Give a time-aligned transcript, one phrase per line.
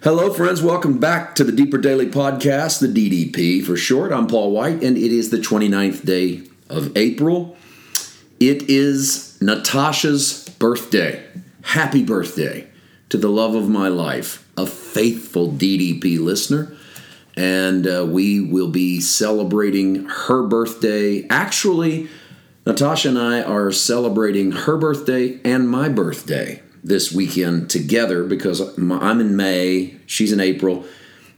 [0.00, 0.62] Hello, friends.
[0.62, 4.12] Welcome back to the Deeper Daily Podcast, the DDP for short.
[4.12, 7.56] I'm Paul White, and it is the 29th day of April.
[8.38, 11.26] It is Natasha's birthday.
[11.62, 12.68] Happy birthday
[13.08, 16.72] to the love of my life, a faithful DDP listener.
[17.36, 21.26] And uh, we will be celebrating her birthday.
[21.26, 22.08] Actually,
[22.64, 29.20] Natasha and I are celebrating her birthday and my birthday this weekend together because I'm
[29.20, 30.84] in May, she's in April,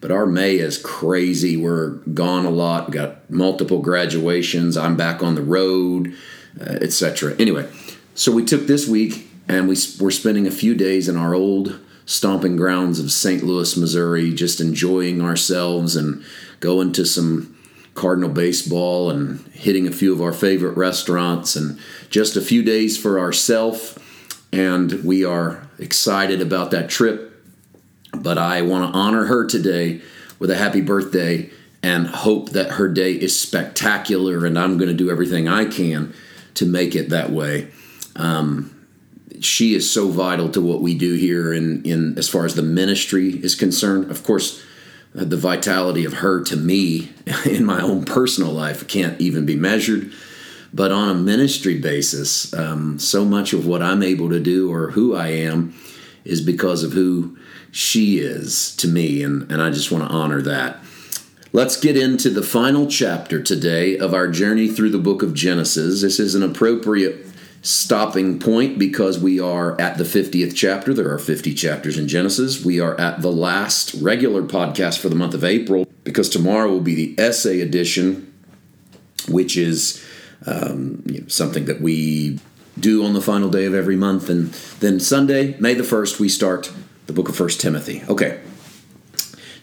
[0.00, 1.56] but our May is crazy.
[1.56, 6.14] We're gone a lot, we got multiple graduations, I'm back on the road,
[6.60, 7.34] uh, etc.
[7.38, 7.68] Anyway,
[8.14, 11.80] so we took this week and we, we're spending a few days in our old
[12.06, 13.42] stomping grounds of St.
[13.42, 16.24] Louis, Missouri, just enjoying ourselves and
[16.60, 17.56] going to some
[17.94, 22.96] Cardinal baseball and hitting a few of our favorite restaurants and just a few days
[22.96, 23.98] for ourselves
[24.52, 27.26] and we are excited about that trip.
[28.12, 30.00] But I want to honor her today
[30.38, 31.50] with a happy birthday
[31.82, 36.12] and hope that her day is spectacular, and I'm going to do everything I can
[36.54, 37.68] to make it that way.
[38.16, 38.76] Um,
[39.40, 42.62] she is so vital to what we do here in, in as far as the
[42.62, 44.10] ministry is concerned.
[44.10, 44.62] Of course,
[45.14, 47.12] the vitality of her to me
[47.46, 50.12] in my own personal life can't even be measured.
[50.72, 54.92] But on a ministry basis, um, so much of what I'm able to do or
[54.92, 55.74] who I am
[56.24, 57.36] is because of who
[57.72, 60.78] she is to me, and, and I just want to honor that.
[61.52, 66.02] Let's get into the final chapter today of our journey through the book of Genesis.
[66.02, 67.26] This is an appropriate
[67.62, 70.94] stopping point because we are at the 50th chapter.
[70.94, 72.64] There are 50 chapters in Genesis.
[72.64, 76.80] We are at the last regular podcast for the month of April because tomorrow will
[76.80, 78.32] be the essay edition,
[79.28, 80.04] which is
[80.46, 82.38] um, you know, something that we
[82.78, 84.28] do on the final day of every month.
[84.28, 86.72] And then Sunday, May the 1st, we start
[87.06, 88.02] the book of First Timothy.
[88.08, 88.40] Okay.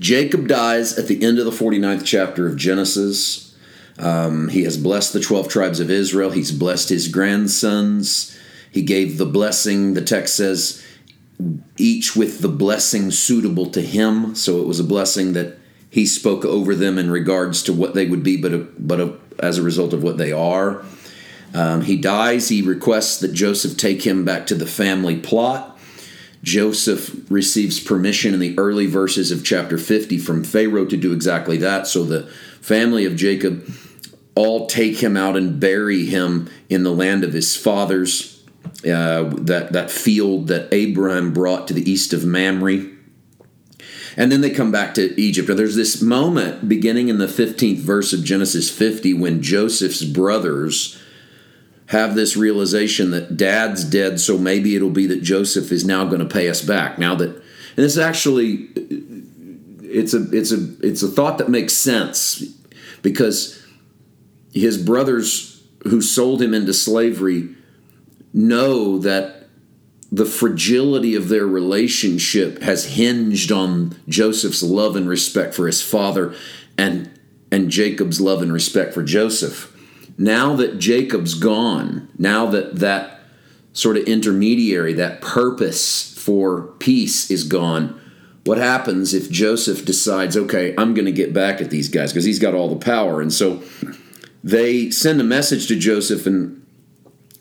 [0.00, 3.54] Jacob dies at the end of the 49th chapter of Genesis.
[3.98, 6.30] Um, he has blessed the 12 tribes of Israel.
[6.30, 8.36] He's blessed his grandsons.
[8.70, 10.84] He gave the blessing, the text says,
[11.76, 14.34] each with the blessing suitable to him.
[14.34, 15.58] So it was a blessing that
[15.90, 19.16] he spoke over them in regards to what they would be, but a, but a,
[19.38, 20.84] as a result of what they are.
[21.54, 22.48] Um, he dies.
[22.48, 25.78] He requests that Joseph take him back to the family plot.
[26.42, 31.56] Joseph receives permission in the early verses of chapter 50 from Pharaoh to do exactly
[31.58, 31.86] that.
[31.86, 32.26] So the
[32.60, 33.66] family of Jacob
[34.34, 38.42] all take him out and bury him in the land of his fathers,
[38.84, 42.93] uh, that, that field that Abraham brought to the east of Mamre.
[44.16, 45.48] And then they come back to Egypt.
[45.48, 51.00] And there's this moment beginning in the 15th verse of Genesis 50 when Joseph's brothers
[51.86, 56.20] have this realization that dad's dead, so maybe it'll be that Joseph is now going
[56.20, 56.98] to pay us back.
[56.98, 57.42] Now that, and
[57.76, 58.68] this actually,
[59.82, 62.42] it's a it's a it's a thought that makes sense
[63.02, 63.62] because
[64.52, 67.54] his brothers who sold him into slavery
[68.32, 69.43] know that
[70.14, 76.34] the fragility of their relationship has hinged on Joseph's love and respect for his father
[76.78, 77.10] and
[77.50, 79.76] and Jacob's love and respect for Joseph.
[80.16, 83.20] Now that Jacob's gone, now that that
[83.72, 88.00] sort of intermediary, that purpose for peace is gone,
[88.44, 92.24] what happens if Joseph decides, okay, I'm going to get back at these guys because
[92.24, 93.20] he's got all the power.
[93.20, 93.62] And so
[94.44, 96.63] they send a message to Joseph and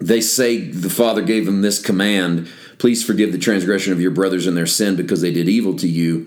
[0.00, 4.46] they say the father gave him this command please forgive the transgression of your brothers
[4.46, 6.26] and their sin because they did evil to you.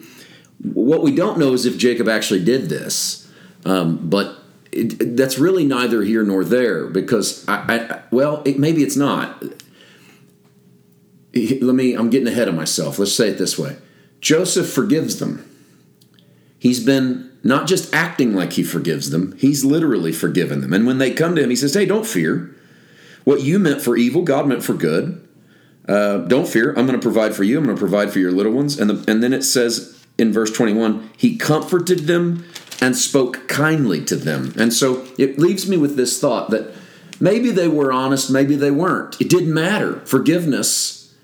[0.62, 3.24] What we don't know is if jacob actually did this
[3.66, 4.40] um, but
[4.72, 9.44] it, that's really neither here nor there because I, I well it, maybe it's not.
[11.36, 13.00] Let me i'm getting ahead of myself.
[13.00, 13.78] Let's say it this way.
[14.22, 15.50] Joseph forgives them.
[16.60, 20.74] He's been not just acting like he forgives them he's literally forgiven them.
[20.74, 22.56] And when they come to him he says hey don't fear
[23.24, 25.28] what you meant for evil, God meant for good.
[25.88, 26.70] Uh, don't fear.
[26.70, 27.58] I'm going to provide for you.
[27.58, 28.80] I'm going to provide for your little ones.
[28.80, 32.46] And, the, and then it says in verse 21 He comforted them
[32.82, 34.54] and spoke kindly to them.
[34.58, 36.74] And so it leaves me with this thought that
[37.20, 39.20] maybe they were honest, maybe they weren't.
[39.22, 40.00] It didn't matter.
[40.06, 41.16] Forgiveness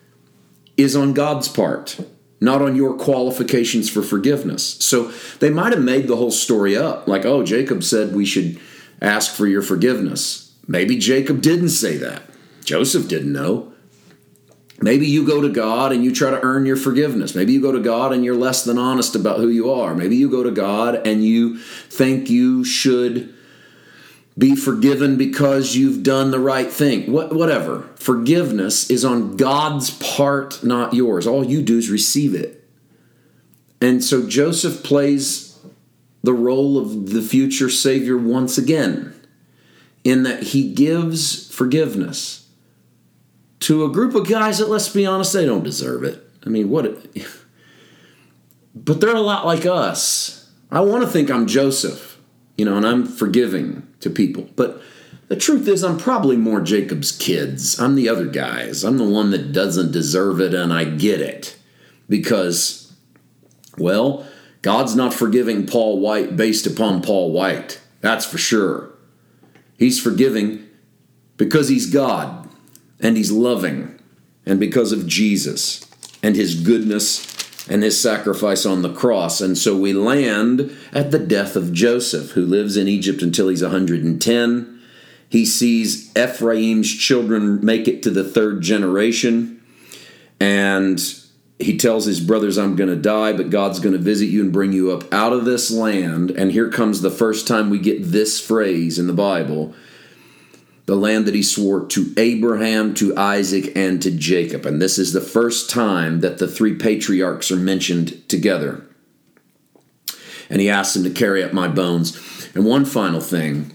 [0.78, 2.00] is on God's part,
[2.40, 4.76] not on your qualifications for forgiveness.
[4.76, 8.60] So they might have made the whole story up like, oh, Jacob said we should
[9.02, 10.49] ask for your forgiveness.
[10.70, 12.22] Maybe Jacob didn't say that.
[12.64, 13.74] Joseph didn't know.
[14.80, 17.34] Maybe you go to God and you try to earn your forgiveness.
[17.34, 19.96] Maybe you go to God and you're less than honest about who you are.
[19.96, 23.34] Maybe you go to God and you think you should
[24.38, 27.12] be forgiven because you've done the right thing.
[27.12, 27.90] What, whatever.
[27.96, 31.26] Forgiveness is on God's part, not yours.
[31.26, 32.64] All you do is receive it.
[33.82, 35.60] And so Joseph plays
[36.22, 39.19] the role of the future Savior once again,
[40.04, 42.48] in that he gives forgiveness
[43.62, 46.24] to a group of guys that, let's be honest, they don't deserve it.
[46.46, 47.06] I mean, what?
[48.76, 50.50] but they're a lot like us.
[50.72, 52.20] I want to think I'm Joseph,
[52.58, 54.50] you know, and I'm forgiving to people.
[54.56, 54.82] But
[55.28, 57.80] the truth is, I'm probably more Jacob's kids.
[57.80, 58.84] I'm the other guys.
[58.84, 61.58] I'm the one that doesn't deserve it, and I get it.
[62.08, 62.94] Because,
[63.78, 64.26] well,
[64.62, 67.80] God's not forgiving Paul White based upon Paul White.
[68.02, 68.92] That's for sure.
[69.80, 70.68] He's forgiving
[71.38, 72.50] because he's God
[73.00, 73.98] and he's loving
[74.46, 75.90] and because of Jesus
[76.22, 77.26] and his goodness
[77.70, 79.40] and his sacrifice on the cross.
[79.40, 83.62] And so we land at the death of Joseph, who lives in Egypt until he's
[83.62, 84.82] 110.
[85.30, 89.64] He sees Ephraim's children make it to the third generation.
[90.42, 91.00] And
[91.60, 94.52] he tells his brothers, I'm going to die, but God's going to visit you and
[94.52, 96.32] bring you up out of this land.
[96.32, 99.76] And here comes the first time we get this phrase in the Bible
[100.86, 104.66] the land that he swore to Abraham, to Isaac, and to Jacob.
[104.66, 108.84] And this is the first time that the three patriarchs are mentioned together.
[110.50, 112.50] And he asks them to carry up my bones.
[112.56, 113.72] And one final thing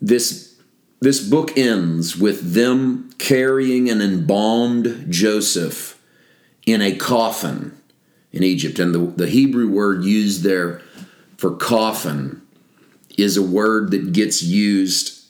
[0.00, 0.58] this,
[1.02, 5.99] this book ends with them carrying an embalmed Joseph
[6.70, 7.76] in a coffin
[8.32, 8.78] in Egypt.
[8.78, 10.80] And the, the Hebrew word used there
[11.36, 12.42] for coffin
[13.16, 15.24] is a word that gets used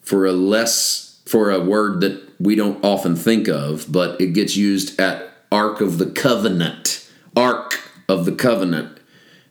[0.00, 4.56] for a less for a word that we don't often think of, but it gets
[4.56, 7.08] used at Ark of the Covenant.
[7.36, 8.98] Ark of the Covenant.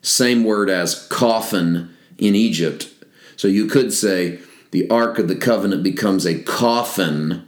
[0.02, 2.90] Same word as coffin in Egypt.
[3.36, 4.40] So you could say
[4.72, 7.48] the Ark of the Covenant becomes a coffin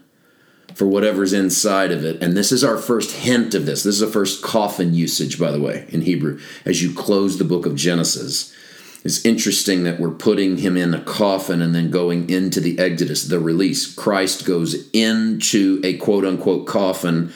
[0.76, 2.22] for whatever's inside of it.
[2.22, 3.84] And this is our first hint of this.
[3.84, 7.44] This is the first coffin usage, by the way, in Hebrew, as you close the
[7.44, 8.54] book of Genesis.
[9.04, 13.26] It's interesting that we're putting him in a coffin and then going into the Exodus,
[13.26, 13.94] the release.
[13.94, 17.34] Christ goes into a quote unquote coffin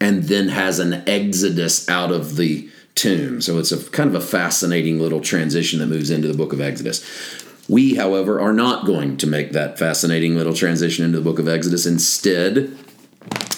[0.00, 3.40] and then has an exodus out of the tomb.
[3.40, 6.60] So it's a kind of a fascinating little transition that moves into the book of
[6.60, 7.04] Exodus.
[7.70, 11.46] We, however, are not going to make that fascinating little transition into the book of
[11.46, 11.86] Exodus.
[11.86, 12.76] Instead,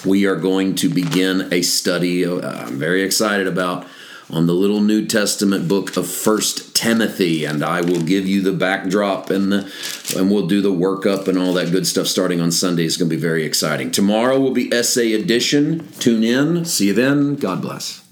[0.05, 3.87] we are going to begin a study uh, I'm very excited about
[4.29, 8.51] on the little New Testament book of First Timothy, and I will give you the
[8.51, 9.73] backdrop and the
[10.15, 12.85] and we'll do the workup and all that good stuff starting on Sunday.
[12.85, 13.89] It's going to be very exciting.
[13.89, 15.87] Tomorrow will be essay edition.
[15.93, 16.65] Tune in.
[16.65, 17.35] See you then.
[17.35, 18.02] God bless.